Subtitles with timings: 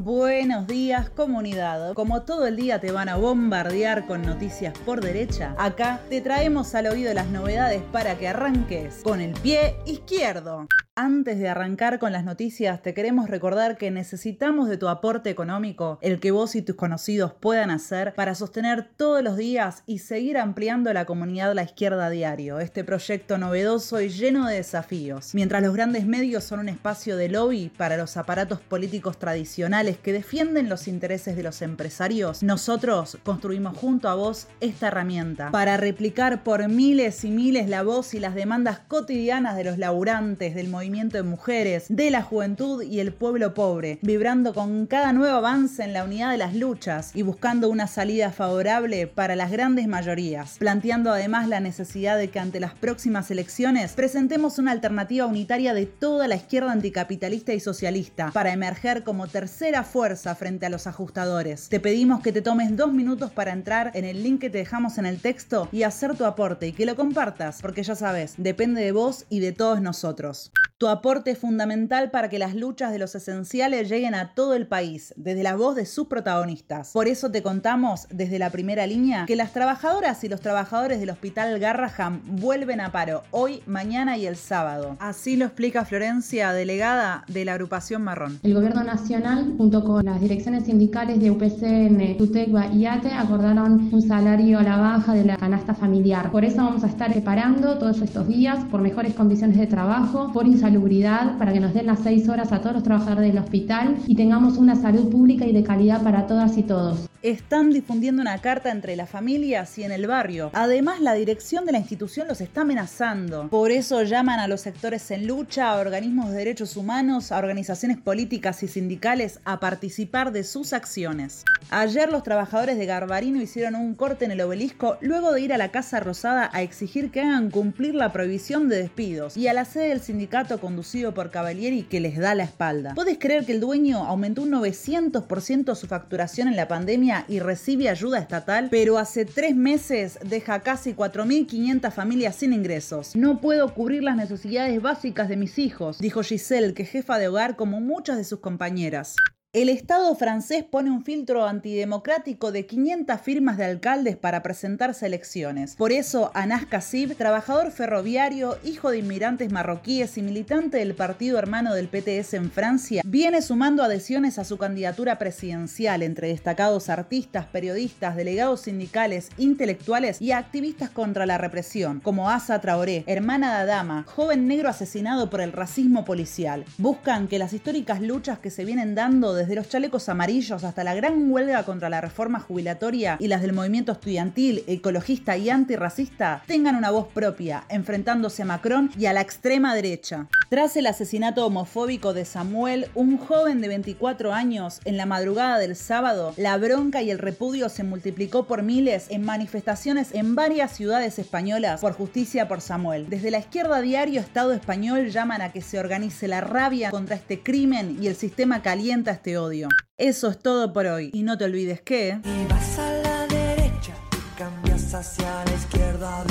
[0.00, 1.92] Buenos días comunidad.
[1.94, 6.76] Como todo el día te van a bombardear con noticias por derecha, acá te traemos
[6.76, 10.68] al oído las novedades para que arranques con el pie izquierdo.
[11.00, 16.00] Antes de arrancar con las noticias, te queremos recordar que necesitamos de tu aporte económico,
[16.02, 20.38] el que vos y tus conocidos puedan hacer para sostener todos los días y seguir
[20.38, 25.36] ampliando la comunidad La Izquierda Diario, este proyecto novedoso y lleno de desafíos.
[25.36, 30.12] Mientras los grandes medios son un espacio de lobby para los aparatos políticos tradicionales que
[30.12, 36.42] defienden los intereses de los empresarios, nosotros construimos junto a vos esta herramienta para replicar
[36.42, 40.87] por miles y miles la voz y las demandas cotidianas de los laburantes del movimiento
[40.88, 45.92] de mujeres, de la juventud y el pueblo pobre, vibrando con cada nuevo avance en
[45.92, 51.12] la unidad de las luchas y buscando una salida favorable para las grandes mayorías, planteando
[51.12, 56.26] además la necesidad de que ante las próximas elecciones presentemos una alternativa unitaria de toda
[56.26, 61.68] la izquierda anticapitalista y socialista para emerger como tercera fuerza frente a los ajustadores.
[61.68, 64.96] Te pedimos que te tomes dos minutos para entrar en el link que te dejamos
[64.96, 68.80] en el texto y hacer tu aporte y que lo compartas, porque ya sabes, depende
[68.80, 70.50] de vos y de todos nosotros.
[70.78, 74.68] Tu aporte es fundamental para que las luchas de los esenciales lleguen a todo el
[74.68, 76.92] país, desde la voz de sus protagonistas.
[76.92, 81.10] Por eso te contamos desde la primera línea que las trabajadoras y los trabajadores del
[81.10, 84.96] Hospital Garraham vuelven a paro hoy, mañana y el sábado.
[85.00, 88.38] Así lo explica Florencia, delegada de la agrupación Marrón.
[88.44, 94.02] El gobierno nacional, junto con las direcciones sindicales de UPCN, TUTECBA y ATE, acordaron un
[94.02, 96.30] salario a la baja de la canasta familiar.
[96.30, 100.46] Por eso vamos a estar preparando todos estos días por mejores condiciones de trabajo, por
[100.68, 104.14] salubridad, para que nos den las seis horas a todos los trabajadores del hospital y
[104.14, 107.08] tengamos una salud pública y de calidad para todas y todos.
[107.20, 110.52] Están difundiendo una carta entre las familias y en el barrio.
[110.54, 113.48] Además, la dirección de la institución los está amenazando.
[113.48, 117.98] Por eso llaman a los sectores en lucha, a organismos de derechos humanos, a organizaciones
[117.98, 121.44] políticas y sindicales a participar de sus acciones.
[121.70, 125.58] Ayer los trabajadores de Garbarino hicieron un corte en el obelisco luego de ir a
[125.58, 129.64] la Casa Rosada a exigir que hagan cumplir la prohibición de despidos y a la
[129.64, 132.94] sede del sindicato conducido por Cavalieri que les da la espalda.
[132.94, 137.88] ¿Puedes creer que el dueño aumentó un 900% su facturación en la pandemia y recibe
[137.88, 138.68] ayuda estatal?
[138.70, 143.16] Pero hace tres meses deja casi 4.500 familias sin ingresos.
[143.16, 147.28] No puedo cubrir las necesidades básicas de mis hijos, dijo Giselle, que es jefa de
[147.28, 149.16] hogar como muchas de sus compañeras.
[149.54, 155.08] El Estado francés pone un filtro antidemocrático de 500 firmas de alcaldes para presentarse a
[155.08, 155.74] elecciones.
[155.74, 161.72] Por eso, Anas Kassib, trabajador ferroviario, hijo de inmigrantes marroquíes y militante del partido hermano
[161.72, 168.16] del PTS en Francia, viene sumando adhesiones a su candidatura presidencial entre destacados artistas, periodistas,
[168.16, 174.46] delegados sindicales, intelectuales y activistas contra la represión, como Asa Traoré, hermana de Adama, joven
[174.46, 176.66] negro asesinado por el racismo policial.
[176.76, 180.94] Buscan que las históricas luchas que se vienen dando desde los chalecos amarillos hasta la
[180.94, 186.76] gran huelga contra la reforma jubilatoria y las del movimiento estudiantil, ecologista y antirracista, tengan
[186.76, 190.28] una voz propia, enfrentándose a Macron y a la extrema derecha.
[190.50, 195.76] Tras el asesinato homofóbico de Samuel, un joven de 24 años, en la madrugada del
[195.76, 201.18] sábado, la bronca y el repudio se multiplicó por miles en manifestaciones en varias ciudades
[201.18, 203.08] españolas por justicia por Samuel.
[203.08, 207.42] Desde la izquierda diario Estado español llaman a que se organice la rabia contra este
[207.42, 209.68] crimen y el sistema calienta este odio.
[209.96, 212.18] Eso es todo por hoy y no te olvides que...
[212.24, 216.24] Y vas a la derecha y cambias hacia la izquierda.